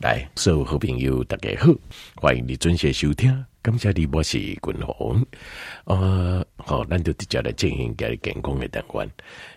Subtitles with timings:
[0.00, 1.70] 来，所有好朋友大家好，
[2.16, 3.44] 欢迎你准时收听。
[3.60, 5.22] 感谢你，我是君鸿。
[5.84, 9.10] 呃，好，咱就直接来进行家里健康的单元。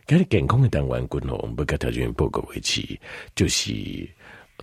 [0.06, 3.00] 家里健康的单元，君鸿不给条件报告为期，
[3.34, 3.72] 就是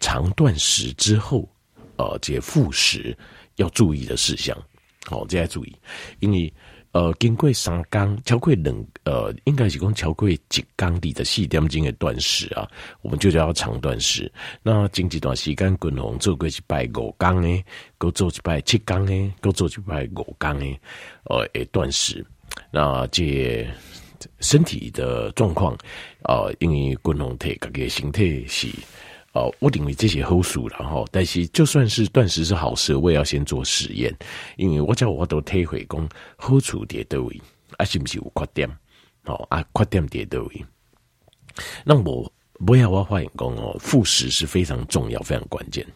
[0.01, 1.48] 长断食之后，
[1.97, 3.17] 呃，这些复食
[3.56, 4.54] 要注意的事项。
[5.06, 5.74] 好，这要注意，
[6.19, 6.53] 因为。
[6.93, 10.38] 呃，经过三缸，超过两，呃，应该是讲超过一
[10.75, 12.69] 缸里的四点钟的断食啊，
[13.03, 14.31] 我们就叫长断食。
[14.63, 17.64] 那经这段时间，均衡做过一摆五缸诶，
[17.97, 20.80] 够做一摆七缸诶，够做一摆五缸诶，
[21.24, 22.27] 呃，诶断食。
[22.73, 23.64] 那这
[24.41, 25.77] 身体的状况，
[26.25, 28.69] 呃，因为均衡体各个形态是。
[29.33, 34.15] 哦，我认为这些好事了吼，但是就算是断食是好事，我也要先做实验，
[34.56, 37.41] 因为我叫我都体会讲好处在倒位，
[37.77, 38.69] 啊是不是有缺点？
[39.25, 40.65] 哦啊，缺点在倒位？
[41.84, 42.33] 那我
[42.66, 45.87] 不要我发言讲哦，复食是非常重要、非常关键，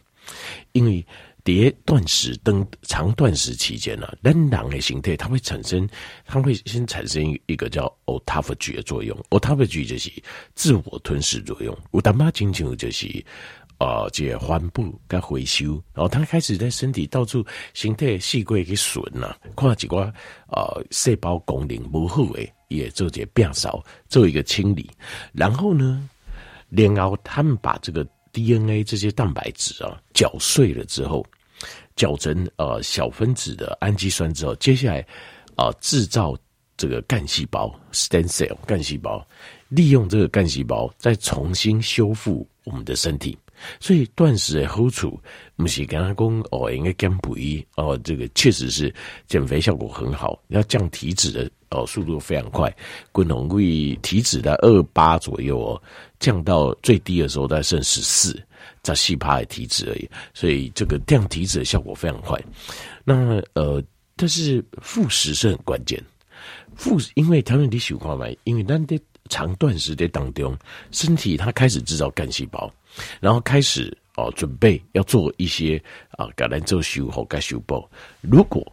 [0.71, 1.05] 因为。
[1.45, 5.87] 迭断食等长断食期间呢，人脑的形态它会产生，
[6.25, 10.11] 它会先产生一个叫 autophagy 的作用，autophagy 就是
[10.55, 11.77] 自我吞噬作用。
[11.91, 13.23] 有淡薄亲像就是
[13.77, 20.11] 呃，这环保跟回收，然后它开始在身体到处形态细规去损呐，看几挂
[20.47, 24.89] 呃细胞功能不好诶，也做些变少，做一个清理。
[25.31, 26.09] 然后呢，
[26.71, 31.23] 然后他们把这个 DNA 这些蛋白质啊搅碎了之后。
[31.95, 35.05] 搅成呃小分子的氨基酸之后，接下来
[35.55, 36.35] 啊制造
[36.77, 39.25] 这个干细胞 （stem cell） 干细胞，
[39.69, 43.37] 利用这个干细胞再重新修复我们的身体。
[43.79, 45.19] 所以断食的好处，
[45.55, 48.93] 不是跟他讲哦，应该减肥哦，这个确实是
[49.27, 52.75] 减肥效果很好，要降体脂的哦速度非常快，
[53.11, 55.81] 滚红会体脂在二八左右哦，
[56.19, 58.41] 降到最低的时候大概剩十四。
[58.81, 62.39] 在细胞的体脂而已，所以这个降体脂的效果非常快。
[63.03, 63.81] 那呃，
[64.15, 65.99] 但是复食是很关键。
[66.75, 70.55] 复，因为他们你喜欢嘛，因为那在长断食的当中，
[70.91, 72.71] 身体它开始制造干细胞，
[73.19, 77.87] 然后开始哦准备要做一些啊，橄榄做修复、该修补。
[78.21, 78.65] 如果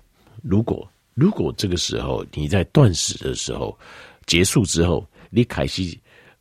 [0.42, 3.78] 如果如果这个时候你在断食的时候
[4.26, 5.82] 结束之后，你开始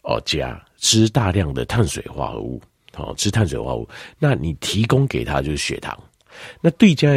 [0.03, 2.61] 哦加吃大量的碳水化合物。
[2.93, 5.97] 好，吃碳水化合物，那你提供给他就是血糖。
[6.59, 7.09] 那对家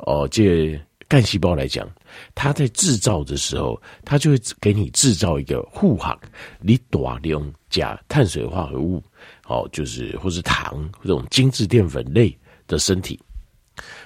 [0.00, 1.88] 哦，这干细胞来讲，
[2.34, 6.18] 它在制造的时候，它就会给你制造一个护航，
[6.60, 9.02] 你大量加碳水化合物，
[9.46, 13.18] 哦，就是或是糖这种精致淀粉类的身体。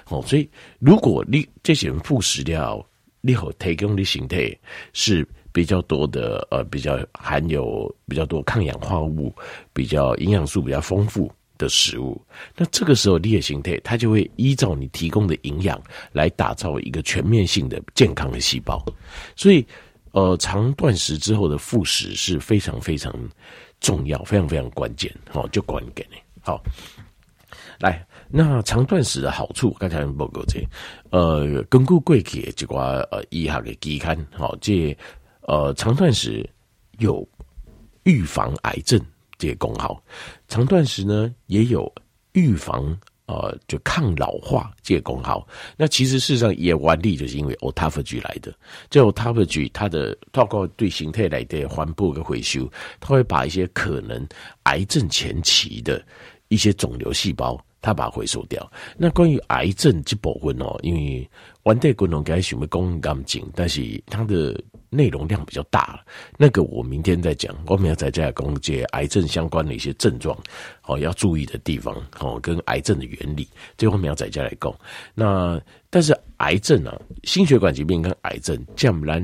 [0.07, 0.49] 哦，所以
[0.79, 2.85] 如果你这些人副食料，
[3.21, 4.55] 你好提供的形态
[4.93, 5.27] 是。
[5.51, 9.33] 比较多的呃，比较含有比较多抗氧化物、
[9.73, 11.29] 比较营养素比较丰富
[11.59, 12.19] 的食物，
[12.57, 15.79] 那这个时候你的形态它就会依照你提供的营养
[16.11, 18.83] 来打造一个全面性的健康的细胞。
[19.35, 19.63] 所以，
[20.13, 23.13] 呃，长断食之后的复食是非常非常
[23.79, 25.15] 重要、非常非常关键。
[25.29, 26.17] 好，就关给你。
[26.41, 26.59] 好，
[27.79, 30.65] 来，那长断食的好处，刚才报告这，
[31.11, 34.97] 呃，根据过去的这个呃医学的期刊，好，这。
[35.43, 36.47] 呃，长断食
[36.99, 37.27] 有
[38.03, 39.03] 预防癌症
[39.39, 39.99] 这些功耗，
[40.47, 41.91] 长断食呢也有
[42.33, 42.95] 预防
[43.25, 45.47] 呃就抗老化这些功耗。
[45.77, 48.53] 那其实事实上也完利，就是因为 autophagy 来的。
[48.89, 54.27] 这 autophagy 它的透过对形态来的环保跟回收，它会把一些可能
[54.63, 56.05] 癌症前期的
[56.49, 58.69] 一些肿瘤细胞，它把它回收掉。
[58.97, 61.29] 那关于癌症这部分哦，因为
[61.63, 64.61] 完代功能该什么功能紧，但是它的。
[64.89, 66.03] 内容量比较大，
[66.37, 67.55] 那个我明天再讲。
[67.67, 70.35] 我们要在这讲解癌症相关的一些症状，
[70.85, 73.47] 哦，要注意的地方，哦，跟癌症的原理，
[73.77, 74.73] 这方面要在这来讲。
[75.13, 75.61] 那
[75.91, 79.21] 但是癌症啊，心血管疾病跟癌症，这样来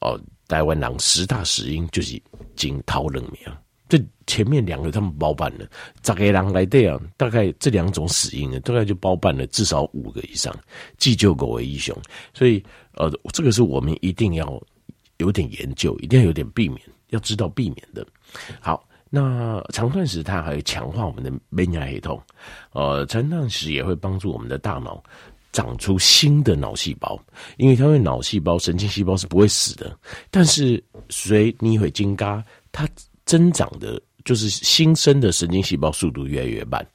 [0.00, 2.20] 哦，台湾人十大死因就是
[2.54, 3.40] 经头两名，
[3.88, 5.66] 这前面两个他们包办了，
[6.04, 10.54] 十个人来对啊，大概这两种死因呢，大概就包办了至少五个以上，
[10.96, 11.96] 急救狗为英雄。
[12.32, 12.62] 所以
[12.94, 14.62] 呃，这个是我们一定要。
[15.22, 16.80] 有点研究，一定要有点避免，
[17.10, 18.04] 要知道避免的。
[18.60, 22.20] 好，那肠断食它还会强化我们的免疫系统，
[22.72, 25.02] 呃，肠断食也会帮助我们的大脑
[25.52, 27.18] 长出新的脑细胞，
[27.56, 29.96] 因为它会脑细胞、神经细胞是不会死的，
[30.30, 32.88] 但是随你会增加它
[33.24, 36.86] 增长的就是新生的神经细胞速度越来越慢，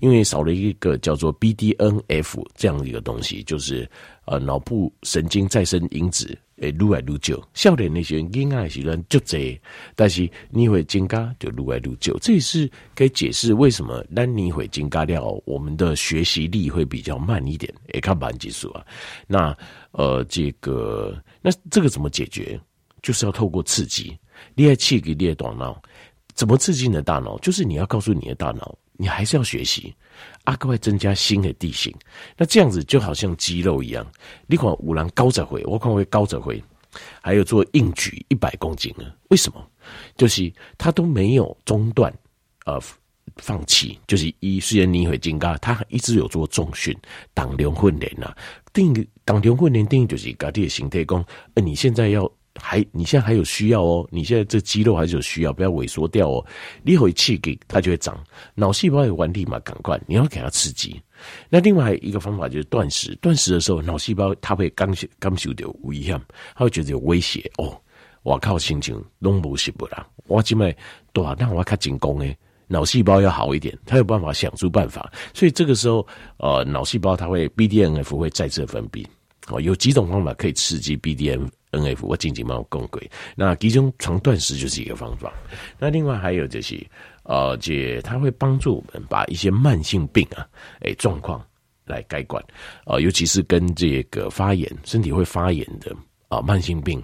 [0.00, 3.88] 因为少了一个叫做 BDNF 这样的一个东西，就是
[4.24, 7.40] 呃脑部神经再生因子诶，愈来愈少。
[7.54, 9.60] 少年那些婴儿时段就这，
[9.94, 17.72] 但是你会增加就愈来愈少，这也是可以解释为什么当你会增加掉，我们的学习力会比较慢一点。
[17.92, 18.84] 诶，看板技术啊，
[19.26, 19.56] 那
[19.92, 22.60] 呃这个那这个怎么解决？
[23.02, 24.16] 就是要透过刺激，
[24.54, 25.82] 你要刺激你的大脑。
[26.42, 27.38] 怎么刺激你的大脑？
[27.38, 29.94] 就是你要告诉你的大脑，你还是要学习，
[30.42, 31.94] 阿哥会增加新的地形。
[32.36, 34.04] 那这样子就好像肌肉一样，
[34.48, 36.60] 你看五郎高着回，我看会高着回，
[37.20, 39.06] 还有做硬举一百公斤啊？
[39.28, 39.64] 为什么？
[40.16, 42.12] 就是他都没有中断，
[42.66, 42.76] 呃，
[43.36, 43.96] 放弃。
[44.08, 46.92] 就是一虽然你会增加，他一直有做重训、
[47.32, 48.34] 当量训练呐。
[48.72, 48.92] 定
[49.24, 51.24] 当量训练定义就是家己的形态讲，
[51.54, 52.28] 呃，你现在要。
[52.64, 56.46] 还，你现在还有需要哦，你现在这肌肉还是有需要，不要萎缩掉哦。
[56.84, 58.16] 你回气给它就会长，
[58.54, 61.02] 脑细胞有完立马赶快，你要给它刺激。
[61.48, 66.20] 那另外一个方法就是断食，断食的时候，脑细胞它会感受感受到危险，
[66.54, 67.76] 它会觉得有威胁哦。
[68.22, 70.72] 我靠，心情拢无是不啦，我今麦
[71.12, 72.38] 多少让我看进攻诶，
[72.68, 75.12] 脑细胞要好一点，它有办法想出办法。
[75.34, 76.06] 所以这个时候，
[76.36, 79.04] 呃，脑细胞它会 BDNF 会再次分泌
[79.48, 81.48] 哦，有几种方法可以刺激 BDN。
[81.72, 85.32] N F 我静静猫共轨，那其中长断食就是一个方法。
[85.78, 86.86] 那另外还有就是，
[87.24, 90.46] 呃，这它会帮助我们把一些慢性病啊，
[90.82, 91.42] 诶状况
[91.86, 92.42] 来改观，
[92.84, 95.90] 呃，尤其是跟这个发炎、身体会发炎的
[96.28, 97.02] 啊、呃、慢性病，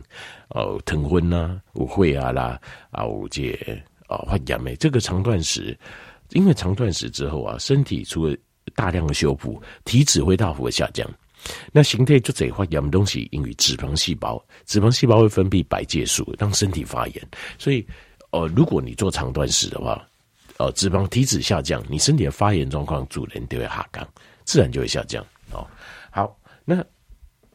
[0.51, 2.61] 呃，疼昏呐、误会啊啦，
[2.91, 3.53] 啊，有这
[4.07, 5.77] 啊发炎诶，这个长断食，
[6.33, 8.37] 因为长断食之后啊，身体除了
[8.75, 11.11] 大量的修复，体脂会大幅的下降。
[11.73, 17.29] 那形态就这发炎的东西，因为脂肪细胞，脂肪细胞会分泌白介素，让身体发炎。
[17.59, 17.87] 所以，
[18.31, 20.07] 呃，如果你做长断食的话，
[20.59, 24.07] 呃，脂肪体脂下降，你身体的发炎状况主人就会下降，
[24.45, 25.25] 自然就会下降。
[25.53, 25.67] 哦，
[26.11, 26.85] 好，那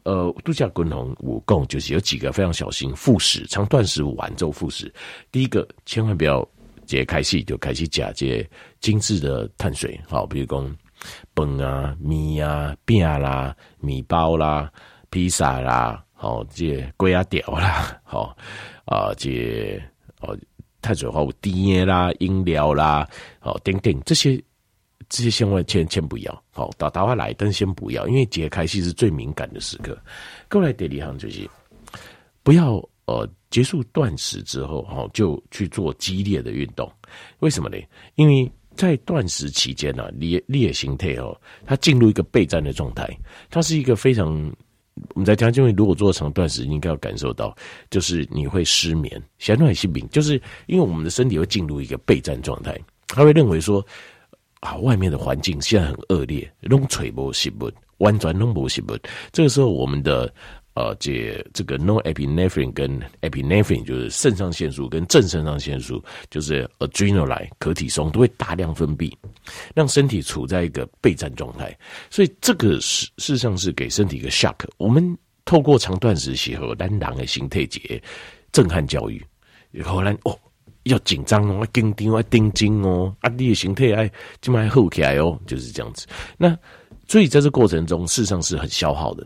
[0.02, 4.92] 呃，度假滚筒五共就是有几个非常小心复食，长断食完之后复食。
[5.30, 6.42] 第一个，千万不要
[6.86, 8.50] 直接开始就开始加这些
[8.80, 10.70] 精致的碳水，好，比如说。
[11.34, 14.70] 饭啊、面啊、饼啦、面包啦、
[15.10, 18.36] 披萨啦，好，这龟啊条啦， 好
[18.84, 19.80] 啊，这
[20.20, 20.36] 哦，
[20.82, 23.08] 碳水化合物甜啦、饮料啦，
[23.38, 24.42] 好，等等这些
[25.08, 29.96] 这些千万千千不要，好，打打话来，但先不要，因为解开系是最敏感的时刻。
[30.50, 31.48] 过来第二项就是
[32.42, 36.90] 不要呃结束断食之后，好就去做激烈的运动，
[37.38, 37.76] 为什么呢？
[38.16, 43.08] 因为在断食期间呢、啊，你你的形态哦，它进入一个备战的状态，
[43.50, 44.32] 它是一个非常
[45.14, 47.54] 我们在讲，因为如果做长断食，你应该要感受到，
[47.90, 52.78] 就是你会失眠，相当于性病，就是因为我们的身体会进入一个备战状态，
[53.08, 53.84] 他会认为说
[54.60, 58.96] 啊，外面的环境现在很恶劣，弄吹波西不，弯转弄波西不，
[59.32, 60.32] 这个时候我们的。
[60.74, 69.12] 呃，这这个 no epinephrine 跟 epinephrine 就是肾上腺素跟正肾上腺素，就是 adrenaline 可体松都会大量分泌，
[69.72, 71.76] 让身体处在一个备战状态。
[72.10, 74.56] 所以这个事事实上是给身体一个 shock。
[74.76, 78.02] 我们透过长断食时候，单狼的形态节
[78.50, 79.24] 震撼教育，
[79.84, 80.36] 后来哦
[80.82, 84.10] 要紧张哦，要紧张要盯紧哦，啊你的形态哎
[84.40, 86.04] 就蛮好起来哦，就是这样子。
[86.36, 86.58] 那
[87.06, 89.24] 所以在这过程中，事实上是很消耗的。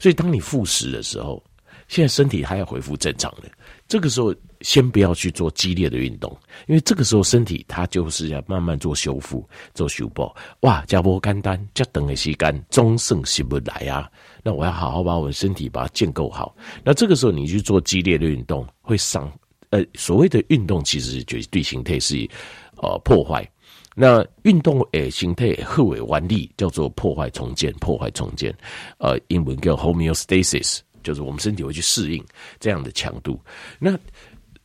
[0.00, 1.42] 所以，当你复食的时候，
[1.88, 3.50] 现在身体还要恢复正常的，
[3.86, 6.36] 这个时候先不要去做激烈的运动，
[6.66, 10.34] 因为这个时候身体它就是要慢慢做修复、做修补。
[10.60, 14.10] 哇，加波肝丹加等的时间终胜起不来啊！
[14.42, 16.56] 那我要好好把我的身体把它建构好。
[16.82, 19.30] 那这个时候你去做激烈的运动，会伤。
[19.70, 22.28] 呃，所谓的运动其实就是对形态是
[22.76, 23.48] 呃破坏。
[23.98, 28.54] 那运动诶形态互为完力，叫做破坏重建，破坏重建，
[28.98, 32.22] 呃，英文叫 homeostasis，就是我们身体会去适应
[32.60, 33.40] 这样的强度。
[33.78, 33.98] 那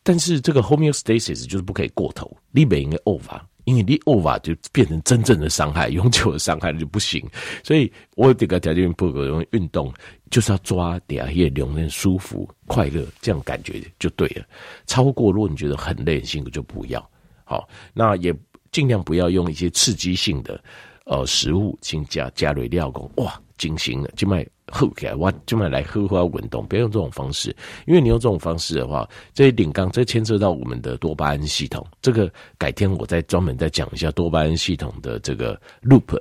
[0.03, 7.25] 但是这个 homeostasis 就是不可以过头，你不应该 over，因为你 over 就变成真正的伤害，永久的伤害就不行。
[7.63, 9.93] 所以我这个条件不可用运动，
[10.29, 14.43] 就是要抓点啊，也令人舒服、快乐，这样感觉就对了。
[14.88, 17.09] 超过如果你觉得很累、很辛苦，就不要。
[17.45, 18.35] 好，那也。
[18.72, 20.62] 尽量不要用一些刺激性的
[21.06, 23.10] 呃食物，请加加瑞料工。
[23.18, 24.10] 哇，进行了。
[24.16, 27.54] 就卖喝起来哇，就卖来喝喝运动，不要用这种方式，
[27.86, 36.18] 因为你用这种方式的话，这些顶缸这牵涉到我们的多巴胺系统，这个改天我再专门再讲一下多巴胺系统的这个 loop，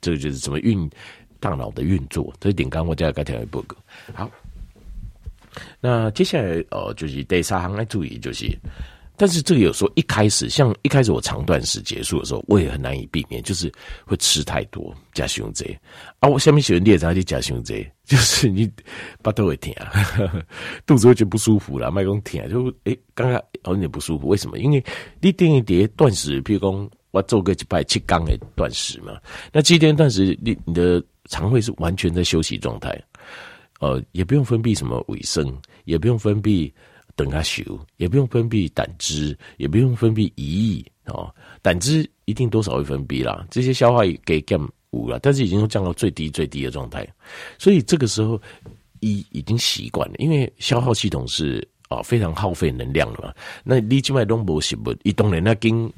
[0.00, 0.90] 这个就是怎么运
[1.38, 3.76] 大脑的运作，这顶缸我再改天来播个。
[4.12, 4.28] 好，
[5.80, 8.50] 那接下来呃就是第三行来注意就是。
[9.16, 13.72] 但是这个有时候一开始，像一开始我长断食结束的时候，我也很难以避免，就是
[14.04, 15.78] 会吃太多加胸椎
[16.18, 16.28] 啊。
[16.28, 18.68] 我下面写的列查就加胸椎， 就是你
[19.22, 19.72] 巴肚会疼，
[20.84, 24.58] 肚子会觉得不舒服了，麦公疼就诶，刚刚有点不舒服，为什么？
[24.58, 24.84] 因为
[25.20, 29.16] 你定一碟断食，譬如说我做个一百七缸的断食嘛，
[29.52, 33.00] 那七天断食，你你的肠胃是完全在休息状态，
[33.78, 36.72] 呃，也不用分泌什么维生，也不用分泌。
[37.16, 37.62] 等它休，
[37.96, 41.32] 也不用分泌胆汁，也不用分泌胰液哦。
[41.62, 47.06] 胆汁一定多少会分泌啦，这些消化给降五了，但是已经降到最低最低的状态。
[47.58, 48.40] 所以这个时候
[49.00, 53.32] 一已经习惯了，因为消耗系统是啊非常耗费能量的嘛。
[53.62, 54.94] 那你静脉动不行不？
[55.02, 55.92] 一动人那根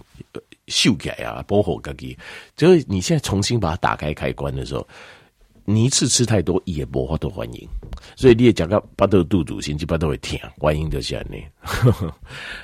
[0.68, 2.16] 秀起来啊，保护自己。
[2.56, 4.86] 就是你现在重新把它打开开关的时候。
[5.68, 7.68] 你一次吃太多也无法度欢迎，
[8.14, 11.26] 所以你也讲到巴肚肚肚，甚至巴肚会疼，欢迎就是这样。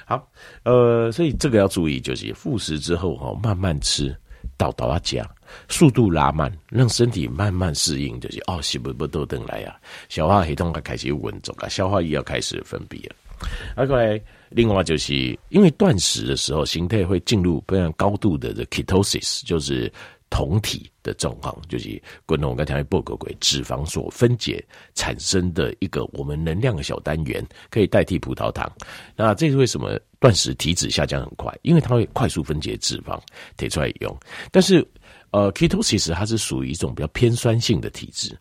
[0.06, 0.30] 好，
[0.62, 4.16] 呃，所以这个要注意，就是复食之后哈，慢慢吃，
[4.56, 5.28] 到到阿家，
[5.68, 9.76] 速度拉慢，让身体慢慢适应，就是哦，是不不都等来呀，
[10.08, 13.16] 消化系统要开始运作啊，消化液要开始分泌了。
[13.74, 19.92] 啊，过来，另外就是因为断食的时候，形态会进入非常高度的 ketosis，就是。
[20.32, 28.70] 酮体的状况，就是滚龙跟条报告过脂肪所分解产生的一个我们能量的小单元，可以代替葡萄糖。
[29.14, 31.54] 那这是为什么断食体脂下降很快？
[31.60, 33.20] 因为它会快速分解脂肪，
[33.58, 34.18] 提出来用。
[34.50, 34.86] 但是，
[35.32, 38.34] 呃，ketosis 它是属于一种比较偏酸性的体质，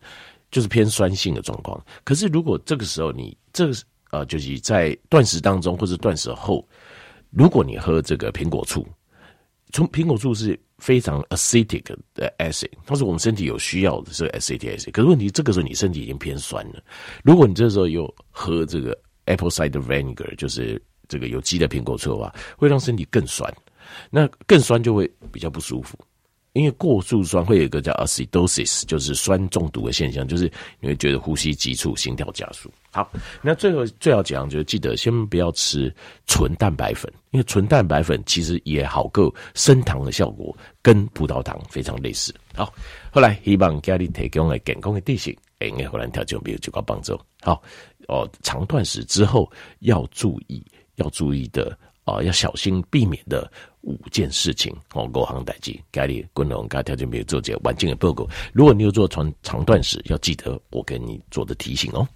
[0.50, 1.84] 就是偏酸性的状况。
[2.06, 3.74] 可是，如果这个时候你这个
[4.12, 6.66] 呃，就是在断食当中或者断食后，
[7.32, 8.88] 如果你喝这个苹果醋，
[9.72, 10.60] 从苹果醋是。
[10.82, 11.84] 非常 acidic
[12.16, 14.90] 的 acid，它是我们身体有需要的，是 acidic acid。
[14.90, 16.84] 可是问题，这个时候你身体已经偏酸了。
[17.24, 23.48] 如果你这时候又喝这个 apple cider vinegar，就是这个有机的苹果醋的话，会让身体更酸。
[24.10, 25.96] 那更酸就会比较不舒服。
[26.53, 32.70] 因为过度酸会有一个叫 acidosis，就是酸中毒的现象，就是你会觉得呼吸急促、心跳加速。
[32.91, 33.10] 好，
[33.41, 35.93] 那最后最要讲就是记得先不要吃
[36.27, 42.36] 纯蛋白粉，因为纯蛋白粉其实也好够升糖的效果，跟葡萄糖非常类似。
[42.53, 42.74] 好，
[43.12, 47.17] 后来希望家里提供的健康的知识，诶，后来调整没有就够帮助。
[47.41, 47.63] 好，
[48.10, 50.62] 哦，长断食之后要注意，
[50.96, 51.77] 要注意的。
[52.03, 53.50] 啊，要小心避免的
[53.81, 58.27] 五件事情哦，五项代志，家里滚龙该条件没有做这完整的报告。
[58.53, 62.08] 如果你有做长长断食，要记得我给你做的提醒哦。